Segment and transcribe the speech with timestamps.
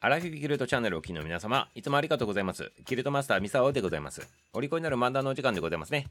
[0.00, 2.70] アラフィフギルドチャンネルをお聞きの皆様、いつもありがとうございます。
[2.86, 4.28] ギルドマスターミサオでございます。
[4.52, 6.06] お利口になる漫談のお時間でございますね。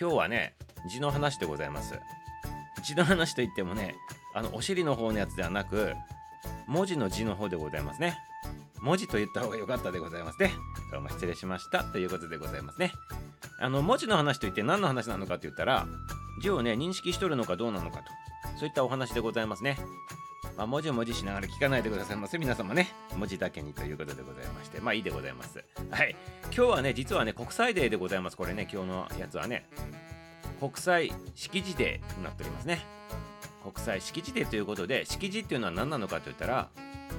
[0.00, 0.54] 今日はね、
[0.88, 2.00] 字の話でございます。
[2.82, 3.94] 字の話といってもね、
[4.34, 5.92] あの、お尻の方のやつではなく、
[6.66, 8.16] 文字の字の方でございますね。
[8.80, 10.52] 文字と言った方が良かったでございますね。
[10.90, 11.84] どうも失礼しました。
[11.84, 12.94] ということでございますね。
[13.58, 15.86] あの、文字の話といって何の話なのかと言ったら、
[16.40, 18.04] 字をね、認識しとるのかどうなのかと。
[18.58, 19.76] そういったお話でございますね。
[20.60, 22.36] まあ、文字を文字しながら聞かないでくださいませ。
[22.36, 25.64] 皆様ね、文字だけにということでございまして、まあいいでございます。
[25.90, 26.14] はい。
[26.44, 28.36] 今日はね、実はね、国際デーでございます。
[28.36, 29.66] これね、今日のやつはね、
[30.60, 32.84] 国際識字デーになっておりますね。
[33.62, 36.68] 国際識字デーということで、識字っていうのは何なのかと言ったら、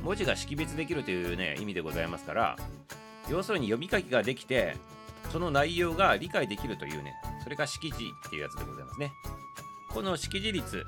[0.03, 2.58] 文字が識別できるというね、意味でございますから、
[3.28, 4.78] 要するに読み書きができて、
[5.31, 9.12] その内容が理解できるというね、それが識字っていうやつでございますね。
[9.89, 10.86] この識字率、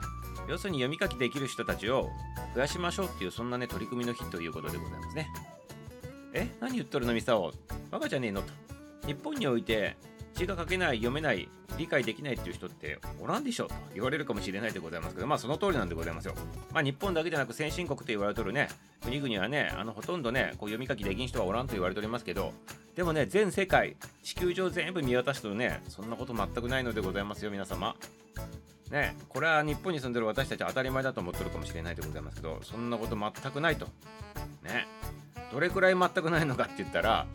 [0.47, 2.09] 要するに読み書きできる人たちを
[2.53, 5.27] 増やしましょうっていうそんなね取り組みの日ということでございますね。
[6.33, 7.53] え何言っとるのミサオ？
[7.91, 8.47] バカじゃねえのと。
[9.05, 9.95] 日本において
[10.33, 13.75] 字が書けない読めない理解できないっていう人っておらんでしょと。
[13.93, 16.33] 言われるかもしれないでございますけどまあその通りなんでございますよ。
[16.71, 18.69] まあ日本だけじゃなく先進国と言われとるね。
[19.03, 22.53] 国々はねあのほとんどねこう読み書きできん人はおらんと言われておりますけど
[22.95, 27.95] でもね全世界地球上全部見渡すとねそんなこと全くないのでございますよ皆様。
[28.91, 33.87] ね、これは日本に住んでる私たちは当たり前だと思ってるかもしれないでございますけどそんなこと全くないと。
[34.63, 34.87] ね。
[35.51, 37.25] どれくらい全くないのかって言ったら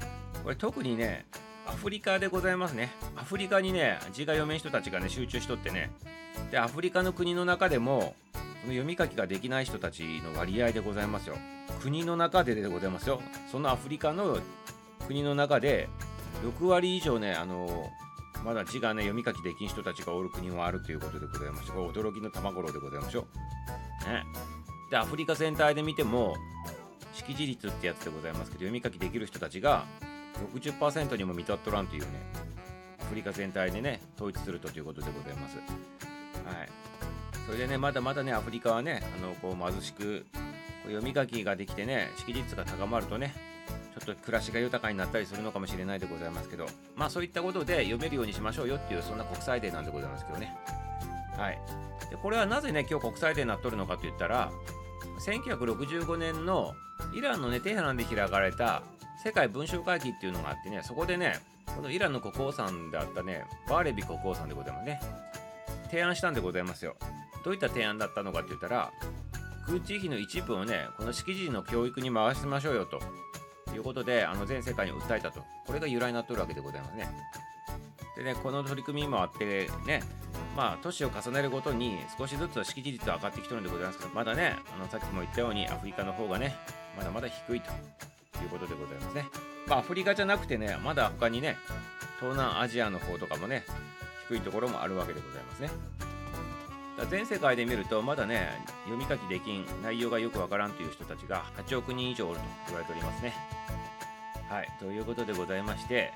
[0.43, 1.27] これ特にね
[1.67, 2.93] アフリカでございますね。
[3.17, 5.91] アフリカにね字が読めん人たちがね集中しとってね。
[6.51, 11.37] でアフリカの国の中でもその読み書きができない人たちの割合でございますよ。
[11.81, 13.21] 国の中ででございますよ。
[13.51, 14.39] そのアフリカの
[15.07, 15.89] 国の中で
[16.61, 17.91] 6割以上ねあの
[18.45, 23.27] まだ字がね、読み書きできん人たちがおる国もあるということでございまして、これ驚きの卵でございましょ
[24.07, 24.09] う。
[24.09, 24.25] ね。
[24.91, 26.37] で、アフリカ全体で見ても、
[27.13, 29.85] 識字率ってやつでございますけど、読み書きできる人たちが
[30.55, 32.09] 60%にも満たっとらんというね、
[33.01, 35.57] アフリカ全体でね、統一するということでございます。
[35.57, 35.63] は
[36.63, 36.69] い。
[37.47, 40.27] それでね、まだまだね、アフリカはね、あの、こう貧しく、
[40.85, 43.35] 読み書きができてね、識字率が高まるとね、
[44.01, 46.67] ちょっと暮らしが豊かになったりするのかもしれないでございますけど、
[46.97, 50.57] まあそういったことで読めるようにしましょうよっていう、そんな国際デーなんでございますけどね。
[51.37, 51.59] はい。
[52.11, 54.51] で、これはなぜね、今日国際デーになっとるのかと言ったら、
[55.21, 56.75] 1965年の
[57.15, 58.83] イランのね、テヘランで開かれた
[59.25, 61.41] 世界文章会議っていうのがあってね、そこでね、
[61.75, 65.01] このイランの国王さんであったね、バーレビ国王さんでございますね。
[65.91, 66.97] 提案したんでございますよ。
[67.45, 68.91] どういった提案だったのかって言ったら、
[69.67, 73.01] 空地費の一部をね、この識字の教育に回しましょうよと。
[73.75, 75.43] いうことで、あの全世界に訴えたと。
[75.67, 77.09] これが由来になっておるわけでございますね。
[78.17, 80.03] でね、この取り組みもあってね、
[80.57, 86.57] まあ、年を重ねるごとに少しずつ識字率は上がってきてるんでございますけど、まだね、あのさっきも言ったようにアフリカの方がね、
[86.97, 87.71] まだまだ低いと
[88.43, 89.27] いうことでございますね。
[89.69, 91.57] まあ、アフリカじゃなくてね、まだ他にね、
[92.19, 93.65] 東南アジアの方とかもね、
[94.29, 95.71] 低いところもあるわけでございますね。
[97.07, 98.49] 全世界で見るとまだね
[98.85, 103.35] 読み書きできん内容がよくわからんという人たちが8億人以上おると言われておりますね。
[104.49, 106.11] はいということでございまして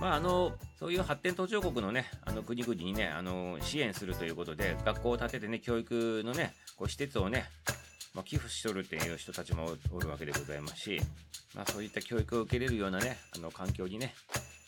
[0.00, 7.44] まああのそういう発展途上国のねあの国々にねあの支援するということで学校を建ててね教育のねこう施設をね、
[8.14, 11.00] まあ、寄付しとるっていう人たちもおるわけでございますし、
[11.54, 14.14] まあ、そういった教育を受けれるようなねあの環境にね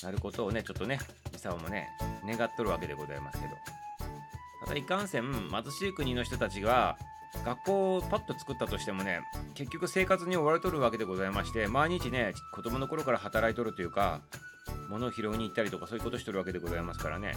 [0.02, 0.98] なることをねちょっとね
[1.32, 1.88] ミサオもね
[2.26, 3.77] 願っとるわけでございますけど。
[4.60, 6.96] ただいかんせん貧しい国の人たちが
[7.44, 9.20] 学校をパッと作ったとしてもね
[9.54, 14.20] 結局生活に追われとるわけでございまして毎日ね子供の頃から働いとるというか
[14.88, 17.32] 物を拾いに行ったりとかそういうことしてるわけでございますからね、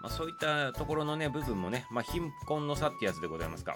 [0.00, 3.74] まあ、そういったところのね部分もね、まあ、貧困の差ってやつでございますか。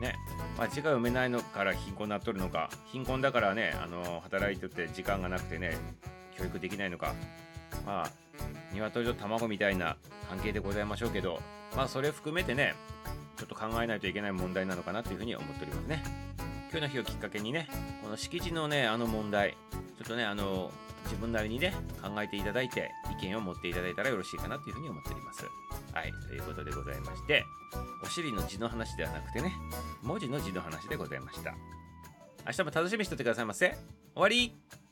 [0.00, 0.16] ね。
[0.56, 5.76] まあ、字が読めないのから貧困になっとるのか貧困だからねあの働いてて時間がなくてね
[6.36, 7.14] 教育できないのか。
[7.86, 8.10] まあ
[8.72, 9.96] 鶏と卵みたいな
[10.28, 11.40] 関係でございましょうけど
[11.76, 12.74] まあそれ含めてね
[13.36, 16.02] ちょっと考えないといけない問題なのかなというふうに思っておりますね。
[16.70, 17.68] 今日の日をきっかけにね
[18.02, 19.56] この敷地のねあの問題
[19.98, 20.70] ちょっとねあの
[21.04, 25.44] 自分なりにね考えていただいて意見を持っていただいたらよろしいかなというふうに思っております。
[25.92, 27.44] はいということでございまして
[28.04, 29.52] お尻の字の話ではなくてね
[30.02, 31.54] 文字の字の話でございました。
[32.46, 33.76] 明日も楽しみにしておいてくださいませ。
[34.14, 34.89] 終わり。